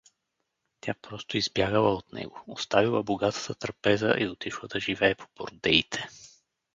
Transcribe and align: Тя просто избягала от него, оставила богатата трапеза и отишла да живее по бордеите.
Тя 0.79 0.93
просто 0.93 1.37
избягала 1.37 1.89
от 1.95 2.13
него, 2.13 2.43
оставила 2.47 3.03
богатата 3.03 3.53
трапеза 3.55 4.15
и 4.19 4.25
отишла 4.25 4.67
да 4.67 4.79
живее 4.79 5.15
по 5.15 5.27
бордеите. 5.37 6.09